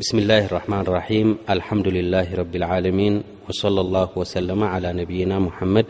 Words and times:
ብስምላህ 0.00 0.42
ርሕማን 0.52 0.82
ራሒም 0.94 1.28
አልሓምዱላ 1.52 2.14
ረብልዓለሚን 2.40 3.14
ወለ 3.46 3.76
ላ 3.92 4.02
ወሰለ 4.20 4.48
ነብይና 4.98 5.32
ሙሓመድ 5.44 5.88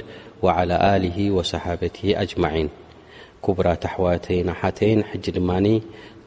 ዓላ 0.52 0.70
ኣል 0.90 1.04
ወሰሓበት 1.36 1.96
ኣጅማን 2.22 2.68
ክቡራ 3.46 3.66
ኣሕዋተይና 3.88 4.50
ሓተይን 4.60 5.00
ሕጂ 5.10 5.24
ድማኒ 5.38 5.66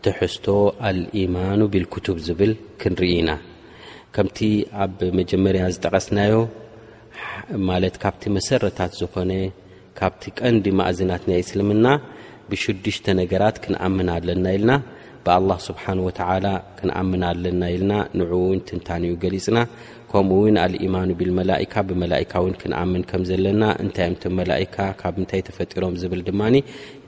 ትሕዝቶ 0.06 0.46
አልኢማኑ 0.90 1.62
ብልክቱብ 1.76 2.18
ዝብል 2.28 2.52
ክንርኢ 2.84 3.14
ኢና 3.22 3.32
ከምቲ 4.18 4.40
ኣብ 4.86 5.00
መጀመርያ 5.22 5.64
ዝጠቀስናዮ 5.78 6.36
ማለት 7.72 7.96
ካብቲ 8.06 8.24
መሰረታት 8.40 8.92
ዝኾነ 9.02 9.32
ካብቲ 10.02 10.26
ቀንዲ 10.42 10.68
ማእዝናት 10.82 11.26
ናይስልምና 11.32 11.86
ብሽዱሽተ 12.52 13.08
ነገራት 13.24 13.58
ክንኣምን 13.66 14.10
ኣለና 14.18 14.46
ኢልና 14.60 14.72
ብኣላህ 15.26 15.58
ስብሓን 15.68 16.00
ወተዓላ 16.08 16.46
ክንኣምን 16.80 17.22
ኣለና 17.30 17.62
ኢልና 17.76 17.94
ንዕ 18.20 18.30
ውን 18.44 18.60
ትንታንዩ 18.68 19.12
ገሊፅና 19.24 19.58
ከምኡውን 20.12 20.56
ኣልኢማኑ 20.64 21.10
ብልመላካ 21.20 21.74
ብመላካ 21.90 22.32
ውን 22.44 22.56
ክንኣምን 22.62 23.04
ከም 23.10 23.24
ዘለና 23.30 23.64
እንታይም 23.84 24.16
መላእካ 24.40 24.76
ካብ 25.02 25.16
ንታይ 25.24 25.42
ተፈጢሮም 25.48 25.98
ዝብል 26.02 26.22
ድማ 26.30 26.42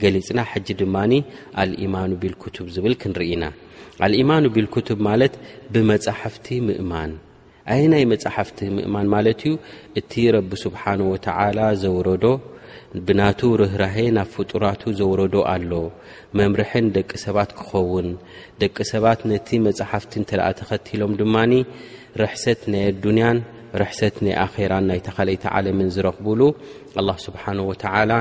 ገሊፅና 0.01 0.39
ሕጂ 0.51 0.67
ድማ 0.81 0.95
ኣልኢማኑ 1.63 2.11
ቢልክቱብ 2.23 2.67
ዝብል 2.77 2.95
ክንርኢና 3.03 3.43
ኣልኢማኑ 4.05 4.43
ብልክቱብ 4.57 4.99
ማለት 5.09 5.33
ብመፅሓፍቲ 5.73 6.47
ምእማን 6.69 7.11
ኣይ 7.73 7.81
ናይ 7.91 8.03
መፅሓፍቲ 8.11 8.59
ምእማን 8.77 9.07
ማለት 9.15 9.41
እዩ 9.47 9.51
እቲ 9.99 10.11
ረቢ 10.35 10.51
ስብሓን 10.65 11.01
ወተዓላ 11.13 11.59
ዘውረዶ 11.81 12.23
ብናቱ 13.07 13.39
ርህራሀ 13.59 13.95
ናብ 14.15 14.29
ፍጡራቱ 14.33 14.81
ዘውረዶ 14.99 15.35
ኣሎ 15.51 15.69
መምርሕን 16.37 16.85
ደቂ 16.97 17.09
ሰባት 17.25 17.51
ክኸውን 17.59 18.07
ደቂ 18.61 18.75
ሰባት 18.91 19.19
ነቲ 19.31 19.49
መፅሓፍቲ 19.67 20.11
እንተኣ 20.21 20.47
ተኸትሎም 20.59 21.11
ድማኒ 21.21 21.51
ርሕሰት 22.21 22.61
ናይ 22.73 22.83
ኣዱንያን 22.91 23.37
ርሕሰት 23.81 24.17
ናይ 24.27 24.33
ኣራን 24.43 24.83
ናይ 24.89 24.99
ተኸለይቲ 25.07 25.43
ዓለምን 25.55 25.91
ዝረኽብሉ 25.97 26.41
ኣላ 27.01 27.09
ስብሓን 27.27 27.61
ወተዓላ 27.69 28.11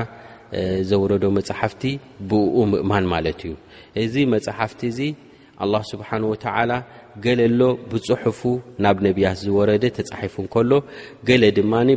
ዘውረዶ 0.91 1.23
መፅሓፍቲ 1.39 1.83
ብእኡ 2.31 2.55
ምእማን 2.71 3.05
ማለት 3.15 3.41
እዩ 3.49 3.53
እዚ 4.05 4.15
መፅሓፍቲ 4.35 4.81
እዚ 4.93 4.99
ኣላ 5.65 5.75
ስብሓን 5.91 6.23
ወተዓላ 6.31 6.71
ገለ 7.23 7.41
ሎ 7.59 7.63
ብፅሑፉ 7.91 8.41
ናብ 8.83 8.97
ነቢያት 9.05 9.37
ዝወረደ 9.45 9.83
ተፃሒፉ 9.97 10.33
ን 10.43 10.47
ከሎ 10.53 10.71
ገለ 11.27 11.43
ድማኒ 11.57 11.89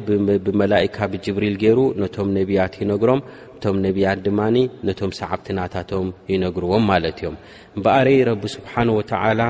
ብመላእካ 0.47 0.97
ብጅብሪል 1.13 1.57
ገይሩ 1.63 1.81
ነቶም 2.03 2.29
ነቢያት 2.39 2.75
ይነግሮም 2.83 3.21
እቶም 3.57 3.77
ነብያት 3.85 4.19
ድማኒ 4.25 4.57
ነቶም 4.87 5.11
ሰዓብትናታቶም 5.19 6.09
ይነግርዎም 6.33 6.83
ማለት 6.93 7.19
እዮም 7.21 7.37
እምበኣረይ 7.77 8.19
ረቢ 8.29 8.43
ስብሓን 8.55 8.89
ወተዓላ 8.97 9.41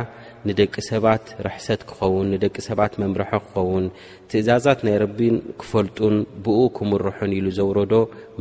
ንደቂ 0.49 0.75
ሰባት 0.91 1.25
ርሕሰት 1.47 1.81
ክኸውን 1.89 2.27
ንደቂ 2.35 2.55
ሰባት 2.69 2.93
መምርሑ 3.03 3.33
ክኸውን 3.47 3.85
ትእዛዛት 4.31 4.81
ናይ 4.89 4.97
ረቢን 5.05 5.37
ክፈልጡን 5.63 6.17
ብኡ 6.47 6.61
ክምርሑን 6.79 7.33
ኢሉ 7.39 7.47
ዘውረዶ 7.59 7.95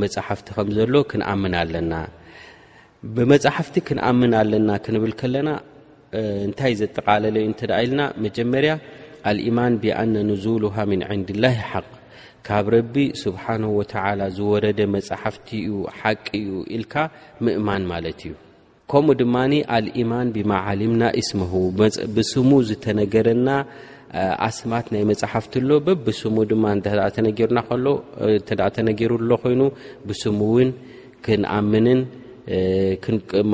መፅሓፍቲ 0.03 0.47
ከምዘሎ 0.57 0.95
ክንኣምን 1.11 1.55
ኣለና 1.61 1.93
ብመፅሓፍቲ 3.15 3.77
ክንኣምን 3.89 4.33
ኣለና 4.41 4.69
ክንብል 4.85 5.13
ከለና 5.21 5.49
እንታይ 6.45 6.73
ዘጠቃለለ 6.81 7.35
እዩ 7.41 7.45
እንተ 7.51 7.61
ኢልና 7.81 8.01
መጀመርያ 8.25 8.71
አልኢማን 9.29 9.73
ብኣነ 9.83 10.13
ንዙሉሃ 10.29 10.75
ምን 10.91 11.01
ንድላ 11.19 11.45
ሓቅ 11.69 11.87
ካብ 12.47 12.65
ረቢ 12.75 12.95
ስብሓን 13.23 13.63
ወተላ 13.77 14.21
ዝወረደ 14.37 14.79
መፅሓፍቲ 14.95 15.47
እዩ 15.67 15.75
ሓቂ 15.99 16.25
እዩ 16.41 16.51
ኢልካ 16.77 16.93
ምእማን 17.45 17.83
ማለት 17.91 18.19
እዩ 18.27 18.33
ከምኡ 18.91 19.13
ድማኒ 19.21 19.53
አልኢማን 19.75 20.27
ብመዓሊምና 20.35 21.03
እስሙሁ 21.21 21.51
ብስሙ 22.15 22.49
ዝተነገረና 22.69 23.47
ኣስማት 24.47 24.87
ናይ 24.93 25.03
መፅሓፍቲ 25.11 25.53
ሎ 25.69 25.77
በብስሙ 25.85 26.35
ድማ 26.51 26.65
እ 26.79 27.07
ተነገሩና 27.15 27.59
ከሎ 27.69 27.85
እተ 28.33 28.57
ተነገሩሎ 28.77 29.29
ኮይኑ 29.43 29.61
ብስሙ 30.09 30.39
እውን 30.49 30.69
ክንኣምንን 31.25 31.99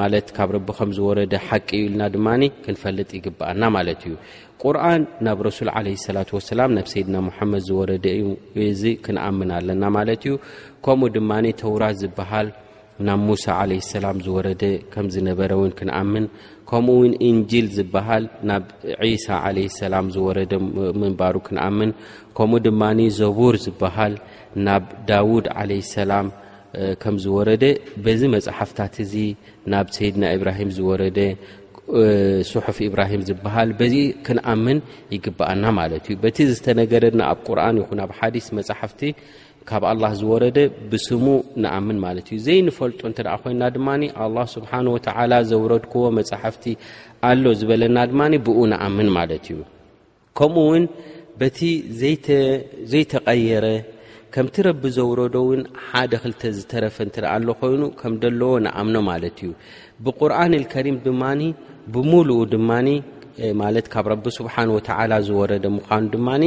ማለት 0.01 0.27
ካብ 0.37 0.49
ረቢ 0.55 0.69
ከም 0.77 0.89
ዝወረደ 0.97 1.33
ሓቂ 1.47 1.67
ዩ 1.81 1.83
ኢልና 1.89 2.01
ድማኒ 2.15 2.41
ክንፈልጥ 2.63 3.09
ይግብኣና 3.17 3.61
ማለት 3.75 4.01
እዩ 4.07 4.13
ቁርኣን 4.61 5.01
ናብ 5.25 5.39
ረሱል 5.47 5.69
ዓለ 5.77 5.87
ሰላት 6.05 6.29
ወሰላም 6.37 6.71
ናብ 6.77 6.87
ሰይድና 6.93 7.15
ሙሓመድ 7.27 7.61
ዝወረደ 7.69 8.05
እዩ 8.21 8.25
እዚ 8.69 8.81
ክንኣምን 9.05 9.49
ኣለና 9.57 9.83
ማለት 9.97 10.23
እዩ 10.29 10.33
ከምኡ 10.85 11.11
ድማኒ 11.17 11.45
ተውራት 11.61 11.97
ዝበሃል 12.01 12.49
ናብ 13.07 13.19
ሙሳ 13.27 13.45
ዓለ 13.59 13.71
ሰላም 13.91 14.17
ዝወረደ 14.25 14.63
ከም 14.93 15.05
ዝነበረ 15.13 15.51
እውን 15.59 15.71
ክንኣምን 15.79 16.25
ከምኡ 16.71 16.97
ውን 17.01 17.13
እንጅል 17.29 17.67
ዝበሃል 17.77 18.23
ናብ 18.49 18.63
ዒሳ 19.11 19.27
ዓለ 19.45 19.57
ሰላም 19.79 20.07
ዝወረደ 20.17 20.51
ምንባሩ 21.03 21.35
ክንኣምን 21.49 21.91
ከምኡ 22.39 22.61
ድማኒ 22.67 23.01
ዘቡር 23.21 23.55
ዝበሃል 23.67 24.15
ናብ 24.67 24.85
ዳውድ 25.11 25.47
ዓለ 25.61 25.71
ሰላም 25.95 26.27
ከምዝወረደ 27.03 27.63
በዚ 28.05 28.21
መፅሓፍታት 28.35 28.95
እዚ 29.05 29.13
ናብ 29.73 29.87
ሰይድና 29.95 30.23
ኢብራሂም 30.37 30.69
ዝወረደ 30.77 31.19
ስሑፍ 32.51 32.77
ኢብራሂም 32.87 33.21
ዝበሃል 33.29 33.69
በዚ 33.79 33.95
ክንኣምን 34.25 34.79
ይግብኣና 35.15 35.63
ማለት 35.79 36.03
እዩ 36.11 36.15
በቲ 36.23 36.37
ዝተነገደና 36.49 37.21
ኣብ 37.33 37.39
ቁርኣን 37.47 37.79
ይኹን 37.81 38.01
ኣብ 38.05 38.11
ሓዲስ 38.19 38.47
መፅሓፍቲ 38.57 39.01
ካብ 39.69 39.83
ኣላ 39.91 40.03
ዝወረደ 40.19 40.57
ብስሙ 40.91 41.25
ንኣምን 41.63 41.97
ማለት 42.05 42.27
እዩ 42.31 42.37
ዘይንፈልጦ 42.47 43.01
እንተደ 43.09 43.27
ኮይና 43.43 43.63
ድማ 43.75 43.87
ኣላ 44.25 44.37
ስብሓን 44.55 44.87
ወተዓላ 44.95 45.33
ዘውረድክዎ 45.51 46.03
መፅሓፍቲ 46.19 46.65
ኣሎ 47.29 47.43
ዝበለና 47.61 47.97
ድማ 48.11 48.21
ብኡ 48.47 48.59
ንኣምን 48.73 49.09
ማለት 49.17 49.47
እዩ 49.53 49.59
ከምኡ 50.39 50.59
እውን 50.67 50.83
በቲ 51.41 51.59
ዘይተቀየረ 52.93 53.65
ከምቲ 54.33 54.55
ረቢ 54.65 54.83
ዘውረዶ 54.95 55.35
ውን 55.49 55.61
ሓደ 55.89 56.11
ክልተ 56.23 56.41
ዝተረፈ 56.57 56.95
እንትኣ 57.05 57.29
ሎ 57.45 57.53
ኮይኑ 57.61 57.83
ከም 57.99 58.13
ደለዎ 58.23 58.49
ንኣምኖ 58.65 58.95
ማለት 59.11 59.37
እዩ 59.43 59.51
ብቁርኣን 60.05 60.51
ልከሪም 60.63 60.97
ድማኒ 61.05 61.41
ብሙሉኡ 61.93 62.41
ድማ 62.53 62.71
ማለት 63.61 63.85
ካብ 63.93 64.05
ረቢ 64.13 64.25
ስብሓን 64.39 64.69
ወተዓላ 64.75 65.11
ዝወረደ 65.27 65.65
ምዃኑ 65.77 66.03
ድማኒ 66.15 66.43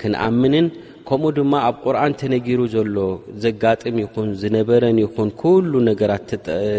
ክንኣምንን 0.00 0.66
ከምኡ 1.10 1.30
ድማ 1.38 1.52
ኣብ 1.68 1.76
ቁርኣን 1.84 2.12
ተነጊሩ 2.22 2.60
ዘሎ 2.76 2.96
ዘጋጥም 3.44 3.96
ይኹን 4.04 4.28
ዝነበረን 4.42 4.98
ይኹን 5.04 5.30
ኩሉ 5.42 5.72
ነገራት 5.90 6.30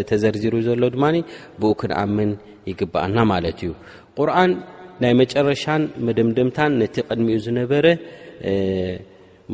ተዘርዚሩ 0.10 0.54
ዘሎ 0.70 0.82
ድማ 0.98 1.06
ብኡ 1.62 1.72
ክንኣምን 1.84 2.32
ይግባኣና 2.72 3.18
ማለት 3.34 3.60
እዩ 3.68 3.74
ቁርኣን 4.20 4.54
ናይ 5.04 5.14
መጨረሻን 5.22 5.82
መደምደምታን 6.08 6.72
ነቲ 6.82 6.96
ቅድሚኡ 7.10 7.38
ዝነበረ 7.48 7.86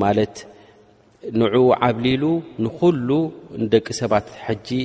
ማለት 0.03 0.35
ን 1.39 1.47
ዓብሊሉ 1.87 2.23
ንኩሉ 2.63 3.09
ደቂ 3.73 3.87
ሰባት 3.99 4.27
ጂ 4.67 4.77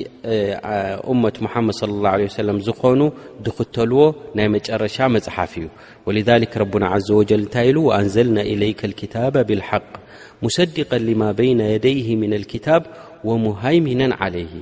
መት 1.23 1.37
መድ 1.43 1.75
ص 1.79 1.81
ه 2.13 2.13
ه 2.33 2.53
ዝኮኑ 2.67 3.01
ድክተልዎ 3.45 3.99
ናይ 4.39 4.47
መጨረሻ 4.55 4.97
መፅሓፍ 5.15 5.51
እዩ 5.61 5.65
ወلذ 6.07 6.29
ረና 6.61 6.85
ዘ 7.07 7.19
ጀ 7.29 7.39
እንታይ 7.41 7.67
ኢሉ 7.71 7.77
ኣንዘልና 7.97 8.37
إለይ 8.51 8.71
الكታ 8.89 9.15
ብالሓق 9.47 9.87
مሰድق 10.45 10.91
لማ 11.07 11.21
በይن 11.37 11.59
የደይه 11.73 12.07
ن 12.29 12.33
لكታብ 12.43 12.81
ومሃይሚነ 13.27 14.01
عለይه 14.21 14.53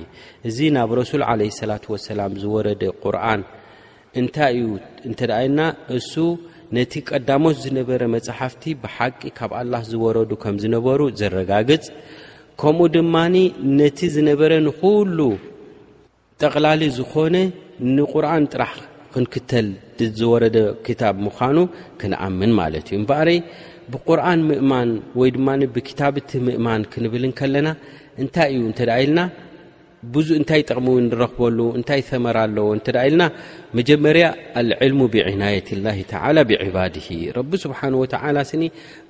እዚ 0.48 0.58
ናብ 0.76 0.90
ረሱል 1.00 1.22
عለ 1.30 1.40
ላة 1.70 1.84
وሰላ 1.92 2.20
ዝወረደ 2.42 2.82
ቁርን 3.02 3.40
እንታይ 4.18 4.52
እዩ 4.62 4.64
እተየና 5.10 5.58
እሱ 5.98 6.14
ነቲ 6.76 6.92
ቀዳሞት 7.10 7.56
ዝነበረ 7.64 8.00
መፅሓፍቲ 8.14 8.62
ብሓቂ 8.82 9.20
ካብ 9.38 9.52
ኣላ 9.60 9.74
ዝወረዱ 9.90 10.30
ከም 10.42 10.56
ዝነበሩ 10.64 11.00
ዘረጋግፅ 11.20 11.84
ከምኡ 12.60 12.88
ድማኒ 12.96 13.34
ነቲ 13.78 13.98
ዝነበረ 14.16 14.52
ንኩሉ 14.66 15.18
ጠቕላሊ 16.40 16.82
ዝኾነ 16.98 17.36
ንቁርኣን 17.96 18.44
ጥራሕ 18.52 18.72
ክንክተል 19.14 19.66
ዝወረደ 20.20 20.56
ክታብ 20.86 21.14
ምዃኑ 21.26 21.56
ክንኣምን 22.00 22.52
ማለት 22.60 22.86
እዩ 22.90 22.96
እምበሪ 23.00 23.30
ብቁርኣን 23.92 24.40
ምእማን 24.48 24.90
ወይ 25.20 25.30
ድማ 25.36 25.48
ብክታብቲ 25.76 26.30
ምእማን 26.48 26.82
ክንብልን 26.92 27.32
ከለና 27.38 27.68
እንታይ 28.22 28.50
እዩ 28.56 28.62
እንተደ 28.70 28.90
ኢልና 29.04 29.20
ብዙ 30.14 30.28
እንታይ 30.38 30.62
ጠቅም 30.70 30.86
ው 30.90 30.94
ንረክበሉ 31.04 31.58
እንታይ 31.78 32.00
ተመራ 32.08 32.36
ኣለዎ 32.48 32.66
እንተዳ 32.76 32.96
ኢልና 33.08 33.22
መጀመርያ 33.78 34.26
አልዕልሙ 34.60 35.00
ብዕናየት 35.14 35.68
ላ 35.84 35.94
ላ 36.36 36.44
ብዕባድሂ 36.50 37.06
ረቢ 37.38 37.52
ስብሓን 37.64 37.94
ወተላ 38.02 38.36
ስኒ 38.50 38.62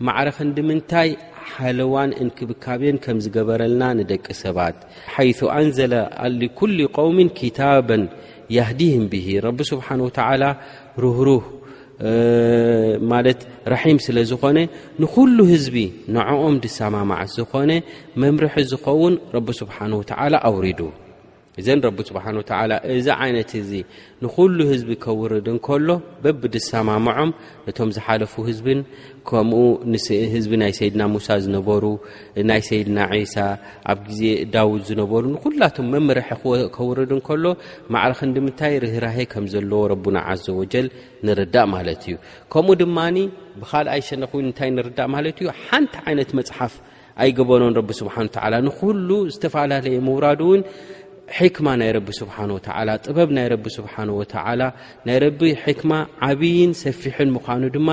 ማዕረክ 0.09 0.39
ንዲ 0.51 0.59
ምንታይ 0.71 1.11
ሓለዋን 1.53 2.11
እንክብካብን 2.23 2.97
ከም 3.05 3.19
ዝገበረልና 3.27 3.83
ንደቂ 4.01 4.25
ሰባት 4.43 4.79
ሓይ 5.15 5.31
ኣንዘለ 5.59 5.95
ሊኩሉ 6.41 6.79
ቆውምን 6.99 7.31
ኪታበን 7.41 8.05
ያህዲህም 8.59 9.07
ብሂ 9.15 9.27
ረቢ 9.49 9.59
ስብሓን 9.73 10.05
ወተላ 10.09 10.43
ርህሩህ 11.07 11.45
ማለት 13.13 13.41
ራሒም 13.73 13.99
ስለ 14.07 14.17
ዝኾነ 14.31 14.59
ንኩሉ 15.03 15.37
ህዝቢ 15.53 15.77
ንዕኦም 16.17 16.55
ድሳማማዓት 16.65 17.31
ዝኾነ 17.39 17.71
መምርሒ 18.23 18.55
ዝኸውን 18.71 19.15
ረቢ 19.37 19.49
ስብሓን 19.61 19.93
ወተዓላ 20.01 20.35
ኣውሪዱ 20.51 20.81
እዘን 21.61 21.79
ረቢ 21.87 21.99
ስብሓን 22.09 22.37
ወተዓላ 22.41 22.73
እዚ 22.95 23.07
ዓይነት 23.25 23.51
እዚ 23.61 23.71
ንኩሉ 24.25 24.57
ህዝቢ 24.73 24.91
ከውርድ 25.05 25.47
እንከሎ 25.53 25.89
በብድሰማምዖም 26.25 27.31
ነቶም 27.67 27.91
ዝሓለፉ 27.97 28.35
ህዝብን 28.49 28.81
ከምኡ 29.29 29.61
ንህዝቢ 29.93 30.53
ናይ 30.63 30.73
ሰይድና 30.79 31.03
ሙሳ 31.15 31.29
ዝነበሩ 31.45 31.85
ናይ 32.51 32.61
ሰይድና 32.69 32.99
ዒሳ 33.23 33.37
ኣብ 33.93 33.99
ግዜ 34.09 34.21
ዳውድ 34.55 34.83
ዝነበሩ 34.91 35.23
ንኩላቶም 35.35 35.89
መምርሒ 35.95 36.29
ከውርድ 36.77 37.11
እንከሎ 37.17 37.45
ማዕርክ 37.97 38.21
እንድምንታይ 38.29 38.77
ርህራህ 38.85 39.19
ከም 39.33 39.47
ዘለዎ 39.55 39.83
ረቡና 39.95 40.17
ዓዘ 40.35 40.45
ወጀል 40.61 40.89
ንርዳእ 41.29 41.67
ማለት 41.77 42.05
እዩ 42.11 42.17
ከምኡ 42.55 42.77
ድማኒ 42.85 43.17
ብካልእ 43.63 43.93
ኣይሸነኽውን 43.97 44.47
እንታይ 44.51 44.71
ንርዳእ 44.79 45.11
ማለት 45.17 45.39
እዩ 45.43 45.49
ሓንቲ 45.65 45.95
ዓይነት 46.07 46.33
መፅሓፍ 46.41 46.75
ኣይገበኖን 47.23 47.73
ረቢ 47.79 47.91
ስብሓን 48.01 48.27
ወተዓላ 48.29 48.55
ንኩሉ 48.67 49.09
ዝተፈላለየ 49.35 49.97
ምውራዱ 50.09 50.41
እውን 50.49 50.61
ሕክማ 51.39 51.69
ናይ 51.81 51.91
ረቢ 51.97 52.09
ስብሓን 52.21 52.51
ወተዓላ 52.57 52.91
ጥበብ 53.07 53.31
ናይ 53.39 53.47
ረቢ 53.53 53.65
ስብሓን 53.79 54.11
ወተላ 54.21 54.61
ናይ 55.09 55.19
ረቢ 55.25 55.41
ሕክማ 55.65 55.93
ዓብይን 56.29 56.73
ሰፊሕን 56.85 57.29
ምዃኑ 57.37 57.63
ድማ 57.75 57.89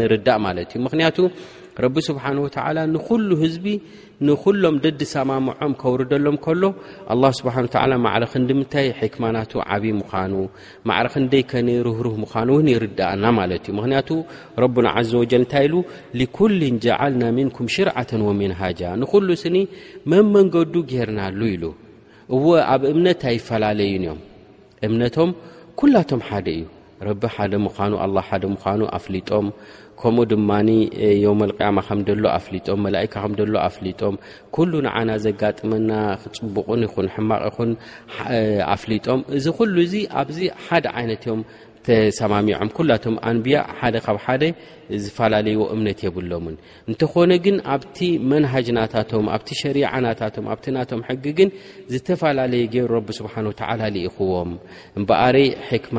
ንርዳእ 0.00 0.40
ማለት 0.46 0.70
እዩ 0.76 0.80
ምክንያቱ 0.86 1.18
ረቢ 1.84 1.94
ስብሓን 2.08 2.38
ወተላ 2.46 2.76
ንኩሉ 2.94 3.28
ህዝቢ 3.42 3.64
ንኩሎም 4.26 4.76
ደዲ 4.84 5.00
ሰማምዖም 5.14 5.72
ከውርደሎም 5.80 6.36
ከሎ 6.44 6.62
ኣላ 7.14 7.22
ስብሓን 7.38 7.66
ማዕልክ 8.06 8.32
ንድምንታይ 8.42 8.86
ክማ 9.14 9.24
ናቱ 9.36 9.52
ዓብይ 9.74 9.92
ምዃኑ 10.00 10.34
ማዕርክ 10.90 11.14
ንደይ 11.24 11.42
ከኒሩህሩህ 11.52 12.14
ምዃኑውን 12.24 12.68
ይርዳእና 12.74 13.24
ማለት 13.40 13.64
እዩ 13.70 13.76
ምክንያቱ 13.80 14.08
ረና 14.64 14.88
ዘ 15.12 15.14
ወጀል 15.22 15.40
እንታይ 15.44 15.66
ኢሉ 15.70 15.76
ሊኩልን 16.20 16.78
ጀዓልና 16.86 17.24
ምንኩም 17.38 17.68
ሽርዓተን 17.76 18.24
ወሚንሃጃ 18.30 18.80
ንኩሉ 19.02 19.28
ስኒ 19.44 19.58
መመንገዱ 20.12 20.74
ገርናሉ 20.92 21.40
ኢሉ 21.56 21.66
እዎ 22.34 22.46
ኣብ 22.70 22.82
እምነት 22.92 23.20
ኣይፈላለዩን 23.30 24.04
እዮም 24.04 24.20
እምነቶም 24.86 25.30
ኩላቶም 25.80 26.20
ሓደ 26.28 26.46
እዩ 26.58 26.64
ረቢ 27.08 27.22
ሓደ 27.34 27.52
ምዃኑ 27.66 27.92
ኣ 28.04 28.06
ሓደ 28.28 28.44
ምዃኑ 28.54 28.80
ኣፍሊጦም 28.96 29.46
ከምኡ 30.00 30.22
ድማኒ 30.32 30.68
የመ 31.24 31.40
ልቅያማ 31.50 31.78
ከም 31.88 32.00
ደሎ 32.08 32.24
ኣፍሊጦም 32.38 32.80
መላእካ 32.86 33.14
ከምደሎ 33.24 33.54
ኣፍሊጦም 33.68 34.14
ኩሉ 34.56 34.72
ንዓና 34.86 35.10
ዘጋጥመና 35.26 35.90
ክፅቡቕን 36.22 36.82
ይኹን 36.86 37.08
ሕማቕ 37.14 37.42
ይኹን 37.50 37.70
ኣፍሊጦም 38.74 39.20
እዚ 39.38 39.46
ኩሉ 39.60 39.76
ዚ 39.92 40.02
ኣብዚ 40.22 40.38
ሓደ 40.66 40.84
ዓይነት 41.00 41.22
እዮም 41.28 41.42
ተሰማሚዖም 41.88 42.70
ኩላቶም 42.78 43.16
ኣንቢያ 43.30 43.58
ሓደ 43.80 43.96
ካብ 44.06 44.16
ሓደ 44.26 44.42
ዝእሎእንኾነ 45.04 46.00
ግን 47.44 47.56
ኣብቲ 47.74 47.96
መሃናቶኣብ 48.30 49.42
ሸሪቶኣ 49.60 49.94
ናቶ 50.76 50.90
ጊ 51.24 51.26
ግን 51.38 51.48
ዝተፈላለየ 51.92 52.62
ገይሩ 52.74 52.92
ስሓ 53.18 53.34
ኽዎም 54.16 54.50
በረይ 55.08 55.48
ክማ 55.86 55.98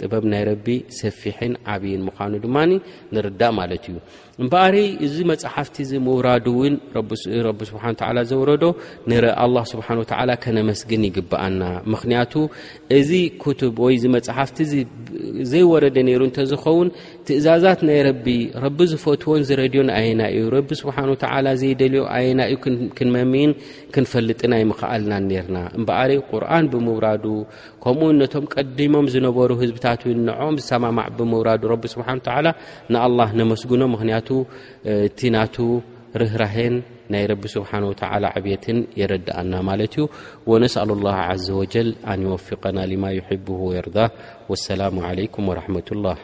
ጥበብ 0.00 0.24
ናይ 0.34 0.44
ሰፊሕን 1.00 1.54
ዓብይን 1.72 2.02
ምኑ 2.08 2.32
ድማ 2.44 2.56
ንርዳእ 3.14 3.52
ማትእዩበርይ 3.58 4.86
እዚ 5.06 5.16
መፅሓፍቲ 5.32 5.76
ምራ 6.06 6.26
ውን 6.60 6.74
ዘረዶ 8.30 8.64
ሓ 9.88 9.90
ነመስግን 10.58 11.02
ይግብኣና 11.10 11.60
ክያ 12.06 12.20
እዚ 13.00 13.10
ፅሓፍቲዘይረ 13.80 15.84
ዝንእዛት 15.94 17.80
ረቢ 18.06 18.80
ዝፈትዎን 18.90 19.42
ዝረድዮን 19.48 19.88
ኣየና 19.98 20.22
እዩ 20.36 20.44
ረቢ 20.54 20.68
ስብሓን 20.80 21.10
ተላ 21.22 21.46
ዘይደልዮ 21.60 22.02
ኣየና 22.16 22.40
እዩ 22.50 22.56
ክንመምን 22.98 23.50
ክንፈልጥ 23.94 24.40
ናይ 24.52 24.62
ምክኣልና 24.70 25.12
ነርና 25.30 25.58
እምበኣር 25.78 26.10
ቁርን 26.30 26.66
ብምውራዱ 26.72 27.24
ከምኡ 27.84 28.08
ነቶም 28.20 28.44
ቀዲሞም 28.54 29.08
ዝነበሩ 29.14 29.50
ህዝብታት 29.62 30.02
ንዖም 30.28 30.56
ዝሰማማዕ 30.62 31.08
ብምውራዱ 31.20 31.62
ቢ 31.84 31.92
ስብሓላ 31.94 32.46
ንኣላ 32.94 33.20
ነመስግኖም 33.40 33.92
ምክንያቱ 33.96 34.28
እቲ 35.08 35.20
ናቱ 35.36 35.56
ርህራን 36.22 36.74
ናይ 37.14 37.24
ረቢ 37.30 37.42
ስብሓ 37.56 37.70
ተ 38.00 38.06
ዓብትን 38.30 38.78
የረድኣና 39.00 39.52
ማለት 39.68 39.94
እዩ 39.98 40.06
ወነስኣሉ 40.52 40.90
ላ 41.06 41.10
ዘ 41.46 41.56
ወጀል 41.62 41.90
ኣንወፍቀና 42.14 42.78
ሊማ 42.92 43.04
ወየርዳ 43.68 43.98
ወሰላሙ 44.52 44.98
ለይኩም 45.20 45.50
ወረትላ 45.52 46.16